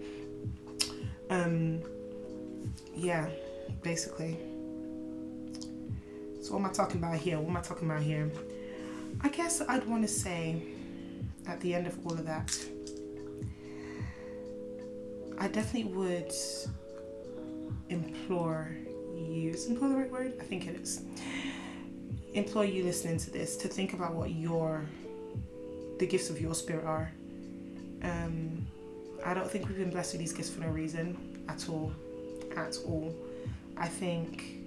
Um, 1.30 1.80
yeah, 2.94 3.28
basically. 3.83 4.38
So, 6.45 6.53
what 6.53 6.59
am 6.59 6.67
I 6.67 6.73
talking 6.75 6.99
about 6.99 7.17
here? 7.17 7.41
What 7.41 7.49
am 7.49 7.57
I 7.57 7.63
talking 7.63 7.91
about 7.91 8.03
here? 8.03 8.31
I 9.23 9.31
guess 9.31 9.63
I'd 9.63 9.87
want 9.87 10.03
to 10.03 10.09
say 10.09 10.61
at 11.47 11.59
the 11.63 11.73
end 11.73 11.87
of 11.87 11.99
all 12.05 12.13
of 12.13 12.27
that, 12.27 12.55
I 15.39 15.49
definitely 15.49 15.85
would 15.85 16.35
implore 17.89 18.77
you. 19.17 19.53
Is 19.53 19.69
implore 19.69 19.89
the 19.89 19.97
right 19.97 20.11
word? 20.11 20.35
I 20.39 20.45
think 20.45 20.67
it 20.67 20.77
is. 20.77 21.05
Implore 22.35 22.67
you 22.67 22.85
listening 22.85 23.17
to 23.21 23.31
this 23.31 23.57
to 23.57 23.67
think 23.67 23.95
about 23.95 24.13
what 24.13 24.31
your 24.33 24.85
the 25.99 26.07
gifts 26.07 26.29
of 26.29 26.43
your 26.43 26.55
spirit 26.55 26.85
are. 26.85 27.11
Um, 28.03 28.67
I 29.25 29.33
don't 29.33 29.51
think 29.51 29.67
we've 29.67 29.79
been 29.79 29.89
blessed 29.89 30.13
with 30.13 30.21
these 30.21 30.35
gifts 30.35 30.51
for 30.51 30.61
no 30.61 30.69
reason 30.69 31.17
at 31.49 31.71
all. 31.71 31.95
At 32.55 32.77
all. 32.85 33.17
I 33.79 33.89
think 33.89 34.63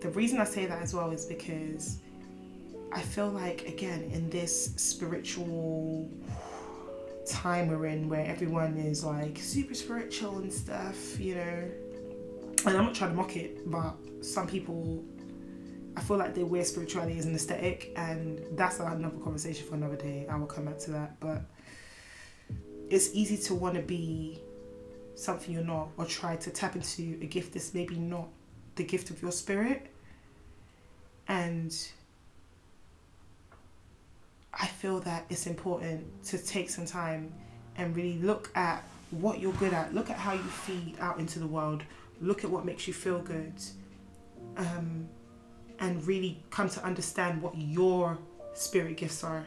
the 0.00 0.10
reason 0.10 0.40
I 0.40 0.44
say 0.44 0.66
that 0.66 0.82
as 0.82 0.94
well 0.94 1.10
is 1.10 1.24
because 1.24 1.98
I 2.92 3.00
feel 3.00 3.28
like, 3.28 3.66
again, 3.66 4.02
in 4.12 4.30
this 4.30 4.74
spiritual 4.76 6.08
time 7.26 7.66
we're 7.68 7.86
in 7.86 8.08
where 8.08 8.24
everyone 8.24 8.76
is 8.76 9.04
like 9.04 9.36
super 9.38 9.74
spiritual 9.74 10.38
and 10.38 10.52
stuff, 10.52 11.18
you 11.18 11.34
know. 11.34 11.70
And 12.64 12.76
I'm 12.76 12.84
not 12.84 12.94
trying 12.94 13.10
to 13.10 13.16
mock 13.16 13.36
it, 13.36 13.70
but 13.70 13.96
some 14.22 14.46
people, 14.46 15.04
I 15.96 16.00
feel 16.00 16.16
like 16.16 16.34
they 16.34 16.44
wear 16.44 16.64
spirituality 16.64 17.18
as 17.18 17.26
an 17.26 17.34
aesthetic, 17.34 17.92
and 17.96 18.40
that's 18.52 18.80
another 18.80 19.18
conversation 19.18 19.66
for 19.66 19.74
another 19.74 19.96
day. 19.96 20.26
I 20.28 20.36
will 20.36 20.46
come 20.46 20.64
back 20.64 20.78
to 20.78 20.90
that. 20.92 21.20
But 21.20 21.42
it's 22.90 23.14
easy 23.14 23.36
to 23.48 23.54
want 23.54 23.74
to 23.74 23.82
be 23.82 24.40
something 25.14 25.52
you're 25.52 25.64
not, 25.64 25.90
or 25.96 26.04
try 26.04 26.36
to 26.36 26.50
tap 26.50 26.76
into 26.76 27.18
a 27.20 27.26
gift 27.26 27.54
that's 27.54 27.74
maybe 27.74 27.96
not 27.96 28.28
the 28.76 28.84
gift 28.84 29.10
of 29.10 29.20
your 29.20 29.32
spirit. 29.32 29.86
And 31.28 31.76
I 34.54 34.66
feel 34.66 35.00
that 35.00 35.26
it's 35.28 35.46
important 35.46 36.24
to 36.26 36.38
take 36.38 36.70
some 36.70 36.86
time 36.86 37.32
and 37.76 37.94
really 37.96 38.18
look 38.18 38.50
at 38.56 38.82
what 39.10 39.40
you're 39.40 39.52
good 39.54 39.72
at, 39.72 39.94
look 39.94 40.10
at 40.10 40.16
how 40.16 40.32
you 40.32 40.42
feed 40.42 40.94
out 41.00 41.18
into 41.18 41.38
the 41.38 41.46
world, 41.46 41.82
look 42.20 42.44
at 42.44 42.50
what 42.50 42.64
makes 42.64 42.86
you 42.86 42.94
feel 42.94 43.20
good, 43.20 43.52
um, 44.56 45.08
and 45.78 46.06
really 46.06 46.42
come 46.50 46.68
to 46.70 46.82
understand 46.84 47.42
what 47.42 47.56
your 47.56 48.18
spirit 48.54 48.96
gifts 48.96 49.22
are. 49.22 49.44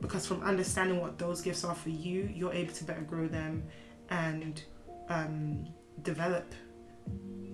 Because 0.00 0.26
from 0.26 0.42
understanding 0.42 1.00
what 1.00 1.18
those 1.18 1.40
gifts 1.40 1.64
are 1.64 1.74
for 1.74 1.90
you, 1.90 2.30
you're 2.32 2.52
able 2.52 2.72
to 2.72 2.84
better 2.84 3.00
grow 3.00 3.26
them 3.26 3.64
and 4.10 4.62
um, 5.08 5.66
develop 6.02 6.54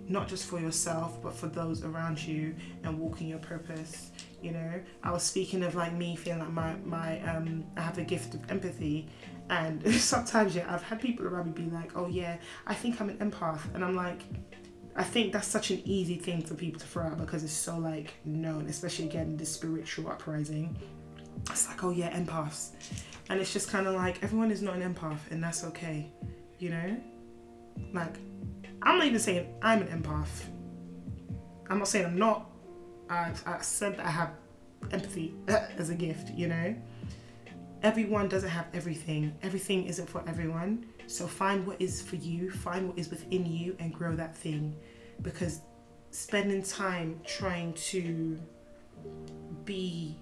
not 0.08 0.28
just 0.28 0.46
for 0.46 0.60
yourself 0.60 1.22
but 1.22 1.34
for 1.34 1.46
those 1.46 1.82
around 1.82 2.22
you 2.22 2.54
and 2.82 2.98
walking 2.98 3.28
your 3.28 3.38
purpose 3.38 4.10
you 4.42 4.52
know? 4.52 4.80
I 5.02 5.10
was 5.10 5.22
speaking 5.22 5.62
of 5.62 5.74
like 5.74 5.94
me 5.94 6.16
feeling 6.16 6.40
like 6.40 6.50
my 6.52 6.74
my 6.84 7.20
um 7.22 7.64
i 7.76 7.80
have 7.80 7.96
a 7.98 8.04
gift 8.04 8.34
of 8.34 8.50
empathy 8.50 9.08
and 9.48 9.94
sometimes 10.00 10.54
yeah 10.54 10.66
i've 10.72 10.82
had 10.82 11.00
people 11.00 11.26
around 11.26 11.46
me 11.46 11.64
be 11.64 11.70
like 11.70 11.96
oh 11.96 12.06
yeah 12.06 12.36
i 12.66 12.74
think 12.74 13.00
i'm 13.00 13.08
an 13.08 13.18
empath 13.18 13.62
and 13.74 13.84
i'm 13.84 13.96
like 13.96 14.20
i 14.96 15.02
think 15.02 15.32
that's 15.32 15.48
such 15.48 15.70
an 15.70 15.80
easy 15.84 16.16
thing 16.16 16.42
for 16.42 16.54
people 16.54 16.78
to 16.78 16.86
throw 16.86 17.04
out 17.04 17.18
because 17.18 17.42
it's 17.42 17.52
so 17.52 17.78
like 17.78 18.14
known 18.24 18.66
especially 18.68 19.06
again 19.06 19.36
the 19.36 19.46
spiritual 19.46 20.08
uprising. 20.08 20.76
It's 21.50 21.68
like 21.68 21.82
oh 21.82 21.90
yeah 21.90 22.10
empaths 22.18 22.70
and 23.28 23.40
it's 23.40 23.52
just 23.52 23.70
kind 23.70 23.86
of 23.86 23.94
like 23.94 24.22
everyone 24.22 24.50
is 24.50 24.62
not 24.62 24.76
an 24.76 24.94
empath 24.94 25.30
and 25.30 25.42
that's 25.42 25.64
okay 25.64 26.10
you 26.58 26.70
know? 26.70 26.96
Like 27.92 28.14
I'm 28.84 28.98
not 28.98 29.06
even 29.06 29.18
saying 29.18 29.54
I'm 29.62 29.82
an 29.82 29.88
empath. 29.88 30.44
I'm 31.70 31.78
not 31.78 31.88
saying 31.88 32.04
I'm 32.04 32.18
not. 32.18 32.50
I've, 33.08 33.42
I've 33.46 33.64
said 33.64 33.96
that 33.96 34.06
I 34.06 34.10
have 34.10 34.30
empathy 34.92 35.34
uh, 35.48 35.66
as 35.78 35.90
a 35.90 35.94
gift, 35.94 36.30
you 36.30 36.48
know? 36.48 36.76
Everyone 37.82 38.28
doesn't 38.28 38.48
have 38.48 38.66
everything. 38.74 39.34
Everything 39.42 39.86
isn't 39.86 40.08
for 40.08 40.22
everyone. 40.26 40.86
So 41.06 41.26
find 41.26 41.66
what 41.66 41.80
is 41.80 42.00
for 42.00 42.16
you, 42.16 42.50
find 42.50 42.88
what 42.88 42.98
is 42.98 43.10
within 43.10 43.44
you, 43.46 43.76
and 43.78 43.92
grow 43.92 44.14
that 44.16 44.36
thing. 44.36 44.76
Because 45.22 45.60
spending 46.10 46.62
time 46.62 47.20
trying 47.26 47.72
to 47.74 48.38
be 49.64 50.16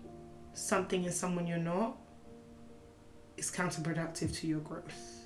something 0.54 1.04
and 1.04 1.14
someone 1.14 1.46
you're 1.46 1.58
not 1.58 1.96
is 3.36 3.50
counterproductive 3.50 4.34
to 4.38 4.46
your 4.46 4.60
growth. 4.60 5.21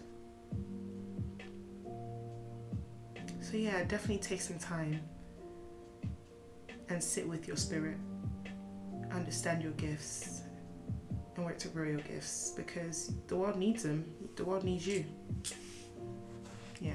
So, 3.49 3.57
yeah, 3.57 3.85
definitely 3.85 4.19
take 4.19 4.41
some 4.41 4.59
time 4.59 5.01
and 6.89 7.01
sit 7.01 7.29
with 7.29 7.47
your 7.47 7.57
spirit, 7.57 7.97
understand 9.13 9.63
your 9.63 9.71
gifts, 9.75 10.43
and 11.37 11.45
work 11.45 11.57
to 11.59 11.69
grow 11.69 11.85
your 11.85 12.01
gifts 12.01 12.51
because 12.57 13.13
the 13.29 13.37
world 13.37 13.57
needs 13.57 13.85
them. 13.85 14.05
The 14.35 14.45
world 14.45 14.65
needs 14.65 14.85
you. 14.85 15.05
Yeah. 16.81 16.95